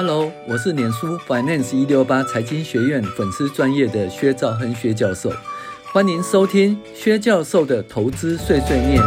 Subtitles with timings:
[0.00, 5.28] Hello，我是脸书 Finance 一六八财经学院粉丝专业的薛兆亨薛教授，
[5.92, 9.02] 欢迎收听薛教授的投资碎碎念。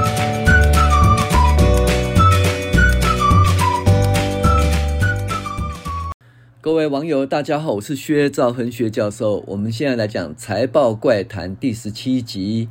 [6.59, 9.45] 各位网友，大家好，我是薛兆亨薛教授。
[9.47, 12.67] 我们现在来讲财报怪谈第十七集，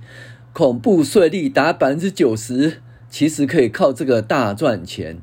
[0.52, 5.23] 恐怖税率达百分之九十，其实可以靠这个大赚钱。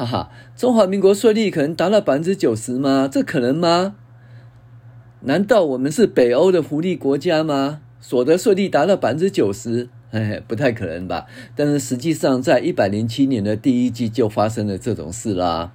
[0.00, 3.06] 哈哈，中华民国税率可能达到百分之九十吗？
[3.10, 3.96] 这可能吗？
[5.20, 7.82] 难道我们是北欧的福利国家吗？
[8.00, 9.90] 所得税率达到百分之九十？
[10.12, 11.26] 哎，不太可能吧。
[11.54, 15.72] 但是实际上，在一百零七年的第一季就发生了这种事啦。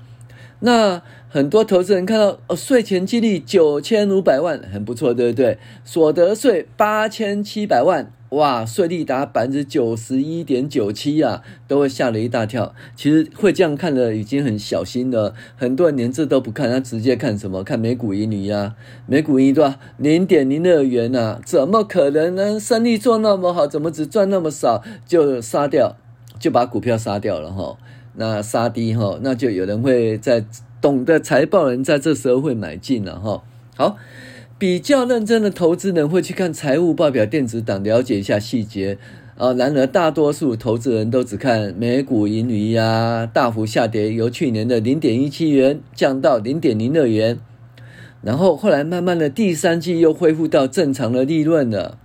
[0.62, 5.60] 那很多投资人看到哦，税前净利九千五百万，很不错，对不对？
[5.84, 8.12] 所得税八千七百万。
[8.36, 12.74] 哇，税率达百分之九十一点九七啊，都会吓了一大跳。
[12.94, 17.64] 其实会这样看的已经很小心了，很多人连这都不看，他直接看什么？
[17.64, 18.76] 看美股盈余啊，
[19.08, 19.76] 美股盈余多？
[19.98, 22.60] 零点零二元呐，怎么可能呢？
[22.60, 24.84] 生意做那么好，怎么只赚那么少？
[25.06, 25.96] 就杀掉，
[26.38, 27.78] 就把股票杀掉了哈。
[28.16, 30.44] 那杀低哈，那就有人会在
[30.82, 33.42] 懂得财报人在这时候会买进了哈。
[33.78, 33.96] 好。
[34.58, 38.98] 比较认真的投资人会去看财务报表电子档，了解一下细节
[39.36, 39.52] 啊。
[39.52, 47.38] 然而，大多数投资人都只看每股盈余呀，大幅下跌，由去年的零点一七元降到零点零二元，
[48.22, 51.98] 然后后来慢慢的第三季又恢复到正常的利润了。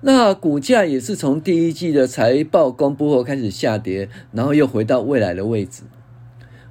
[0.00, 5.84] 那股价也是从第一季的财报公布后开始下跌，然后又回到未来的位置。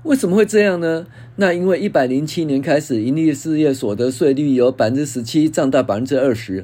[0.06, 1.08] 为什么会这样呢？
[1.38, 6.64] 那因为一百零七年开始，营利事业所得税率由百分之十七涨到百分之二十。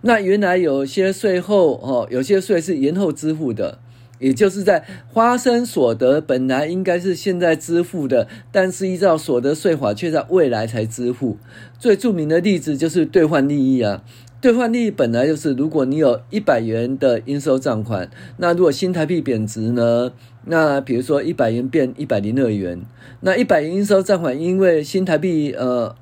[0.00, 3.78] 那原来有些税后哦，有些税是延后支付的，
[4.18, 11.38] 也就是在发生所得本来应该是现在支付的，但是依照所得税法却在未来才支付。
[11.78, 14.02] 最著名的例子就是兑换利益啊。
[14.42, 20.10] 兑换利益本来就是，如果你有一百元的应收账款，那如果新台币贬值呢？
[20.46, 22.82] 那比如说一百元变一百零二元，
[23.20, 25.94] 那一百元应收账款因为新台币呃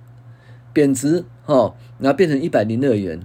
[0.72, 3.20] 贬值哈，然后变成一百零二元，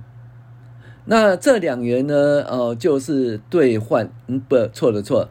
[1.05, 5.29] 那这两元呢，呃就是兑换，嗯不错的错。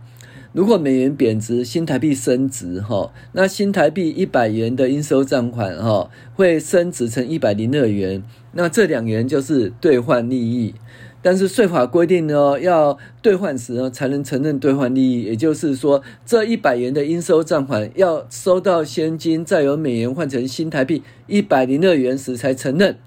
[0.54, 8.22] 如果美元贬值，新台币升值，哈，那新台币一百元的应收账款，哈，会升值成一百零二元，
[8.54, 10.75] 那这两元就是兑换利益。
[11.20, 22.98] 但是税法规定呢，要兑换时呢才能承认兑换利益，也就是说，这一百元的应收账款要收到现金，再由美元换成新台币一百零二元时才承认。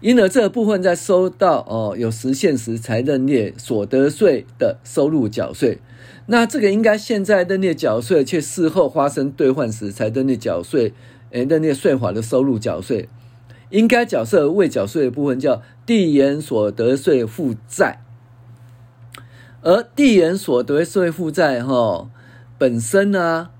[0.00, 5.78] 因而这个部分在收到哦有实现时才认列所得税的收入缴税。
[6.26, 10.92] 那这个应该现在认列缴税，却事后发生兑换时才认列缴税，
[11.30, 13.08] 诶，认列税法的收入缴税，
[13.70, 18.02] 应该缴税未缴税的部分叫递延所得税负债，
[19.62, 22.10] 而递延所得税负债哈
[22.56, 23.50] 本身呢，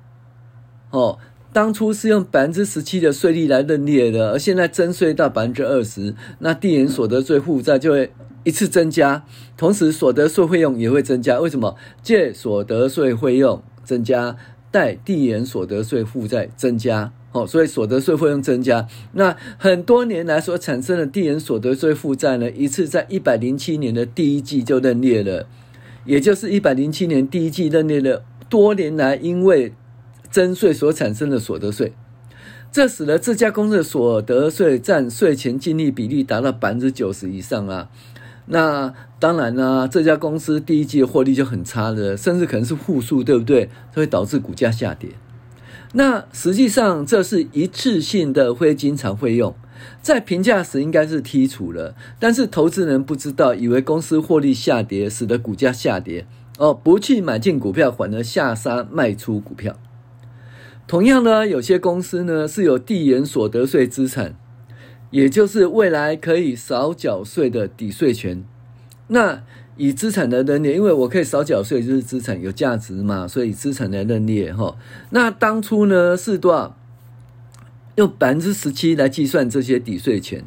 [0.90, 1.18] 哦，
[1.52, 8.12] 当初是用百分之十七的税率来认列的，而现在增税到百分之二十，那递延所得税负债就会。
[8.44, 9.26] 一次增加，
[9.58, 11.38] 同时所得税费用也会增加。
[11.38, 11.76] 为什么？
[12.02, 14.36] 借所得税费用增加，
[14.70, 17.12] 贷递延所得税负债增加。
[17.32, 18.86] 哦，所以所得税费用增加。
[19.12, 25.46] 那很多年来所产生的递延所得税负债呢，一次在一百零七年的第一季就认列了，
[26.06, 29.74] 也就是一百零七年第一季认列了多年来因为
[30.30, 31.92] 征税所产生的所得税。
[32.72, 37.90] 这使得这家公司的所得税占税前净利比例达到百分之九十以上啊。
[38.46, 43.68] 那当然呢，这家公司第一季的获利就很差了，甚至可能是负数，对不对？
[43.94, 45.10] 这会导致股价下跌。
[45.92, 49.54] 那实际上这是一次性的会经常会用，
[50.02, 56.26] 在评价时应该是剔除了，但是投资人不知道，以为公司获利下跌，使得股价下跌，
[56.58, 59.76] 哦，不去买进股票，反而下杀卖出股票。
[60.86, 64.34] 同样呢，有些公司呢是有递延所得税资产。
[65.10, 68.44] 也就是未来可以少缴税的抵税权，
[69.06, 69.42] 那
[69.78, 74.76] 以资产来认列，因为我可以少缴税，就是资产有价值嘛，所以资产来认列哈。
[75.10, 76.76] 那当初呢是多少？
[77.94, 80.44] 用百分之十七来计算这些抵税权，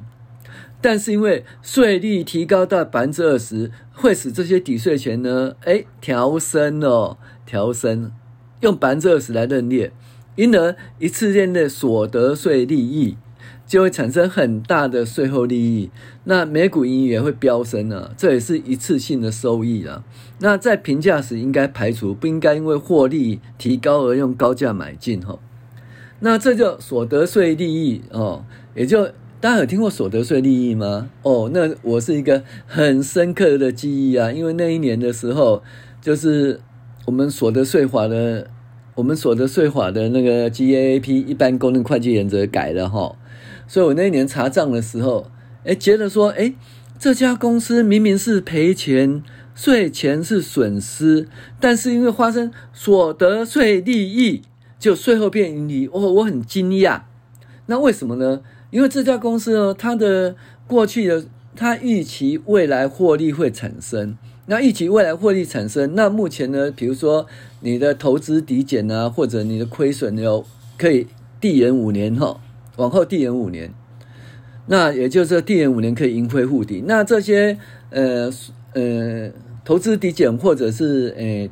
[0.79, 8.11] 但是因为税率提高到百分之二十，会使这些抵税权呢，哎，调升哦，调升，
[8.61, 9.91] 用百分之二十来认列，
[10.37, 13.17] 因而一次性的所得税利益。
[13.71, 15.89] 就会产生很大的税后利益，
[16.25, 20.03] 那每股盈余也会飙升了，这也是一次性的收益了。
[20.39, 25.39] 那在评价时应该排除，不应该因为获利提高而用高价买进哈。
[26.19, 28.43] 那这就所得税利益哦，
[28.75, 29.05] 也就
[29.39, 31.09] 大家有听过所得税利益吗？
[31.21, 35.63] 哦，那我是一个很深刻的记忆啊，因为那一年的时候，
[36.01, 36.59] 就是
[37.05, 38.47] 我们所得税法的，
[38.95, 43.15] 我们所得税法的那个 GAAP 一般公认会计原则改了哈，
[43.71, 45.31] 所以我那一年查账的时候，
[45.63, 46.53] 哎，觉得说，哎，
[46.99, 49.23] 这家公司明明是赔钱，
[49.55, 54.41] 税前是损失，但是因为发生所得税利益。
[54.77, 57.03] 就税后变盈利，哦，我很惊讶。
[57.67, 58.41] 那为什么呢？
[58.71, 60.35] 因为这家公司呢，它的
[60.67, 61.23] 过去的
[61.55, 67.25] 它预期未来获利会产生，那预期未来获利产生，那目前呢，比如说
[67.61, 70.43] 你的投资抵减啊，或者你的亏损有
[70.77, 71.07] 可以
[71.39, 72.41] 递延五年哈，
[72.81, 73.73] 往后递延五年，
[74.65, 76.83] 那也就是说递延五年可以盈亏互抵。
[76.87, 77.57] 那这些
[77.89, 78.31] 呃
[78.73, 79.31] 呃
[79.63, 81.49] 投资抵减或者是呃。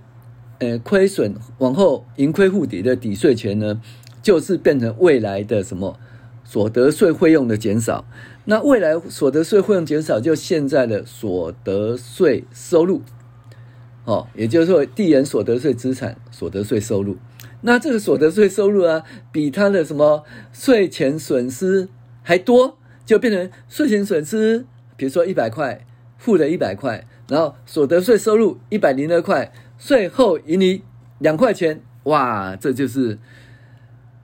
[0.62, 3.80] 呃，亏损往后盈亏互抵的抵税权呢，
[4.22, 5.98] 就是变成未来的什么
[6.44, 8.04] 所得税费用的减少。
[8.44, 13.02] 那未来所得税费用减少，就现在的所得税收入，
[14.04, 17.16] 哦，也就是说递延所得税资产所得税收入。
[17.62, 20.24] 那这个所得税收入啊，比他的什么
[20.54, 21.90] 税前损失
[22.24, 24.66] 还多，就变成税前损失，
[24.96, 25.86] 比如说一百块，
[26.18, 29.52] 负的一百块，然后所得税收入一百零二块。
[29.78, 30.84] 税后盈利
[31.20, 33.18] 两块钱，哇，这就是，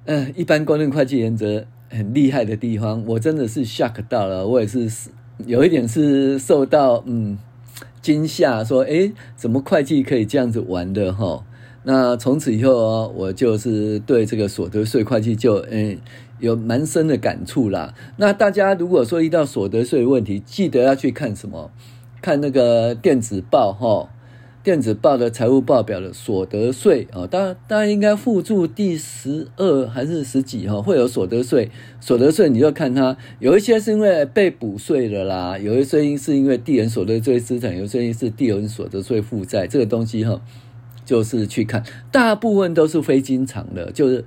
[0.03, 3.01] 嗯、一般公认会计原则很厉害的地方。
[3.07, 4.89] 我真的是 shock 到了，我也是
[5.45, 7.37] 有一点是受到嗯
[8.01, 11.45] 惊吓，说，诶，怎么会计可以这样子玩的哈？
[11.85, 15.97] 那从此以后哦，我就是对这个所得税会计就嗯
[16.39, 17.93] 有蛮深的感触啦。
[18.17, 21.71] 那大家如果说遇到所得税问题，记得要去看什么？
[22.21, 24.09] 看那个电子报哈。
[24.63, 31.69] 电子报的财务报表的所得税啊，当然大家应该附注第十二还是十几哈，会有所得税。
[32.01, 39.67] 所得税你就看它，有一些是因为被补税的啦，有一些是因为递延所得税资产，有一些是递延所得税负债。
[39.67, 40.41] 这个东西哈，
[41.05, 44.25] 就是去看，大部分都是非经常的，就是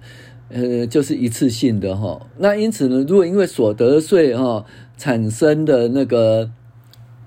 [0.49, 2.27] 呃，就是一次性的哈。
[2.39, 4.65] 那因此呢，如果因为所得税哈
[4.97, 6.51] 产生的那个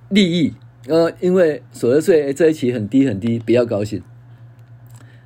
[0.10, 0.54] 利益。
[0.88, 4.02] 呃，因为所得税这一期很低很低，不要高兴。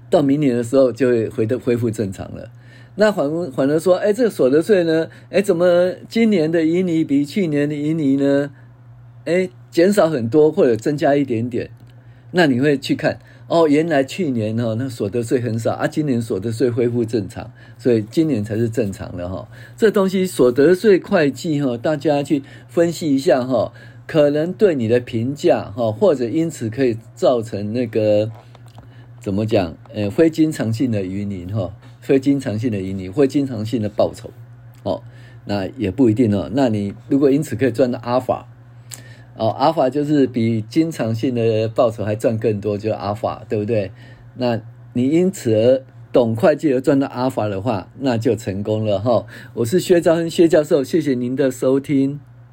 [0.09, 2.51] 到明年的时候就会回的恢复正常了。
[2.95, 8.51] 那反反而说，哎，这个所得税呢，哎，怎么今年的盈利比去年的盈利呢？
[9.23, 11.69] 哎，减少很多或者增加一点点。
[12.31, 19.47] 那你会去看哦，原来去年哦，那所得税很少啊，今年所得税恢复正常，所以今年才是正常的哈、哦。
[19.77, 23.71] 这东西所得税会计哈，大家去分析一下哈、哦。
[24.07, 28.29] 可能对你的评价哈，或者因此可以造成那个
[29.19, 29.75] 怎么讲？
[29.93, 34.29] 呃，非经常性的盈利哈，非经常性的盈利，非经常性的报酬
[34.83, 35.01] 哦，
[35.45, 36.51] 那也不一定哦。
[36.53, 38.47] 那你如果因此可以赚到阿尔法
[39.37, 43.91] 哦，阿尔法就是比经常性的报酬还赚更多，就是阿尔法，对不对？
[44.35, 44.61] 那
[44.93, 45.83] 你因此而
[46.13, 49.25] 懂会计而赚到阿尔法的话，那就成功了哈。
[49.55, 52.19] 我是薛兆亨薛教授，谢谢您的收听。